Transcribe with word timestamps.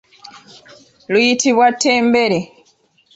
Luyitibwa 1.11 1.65
ttembere. 1.75 2.39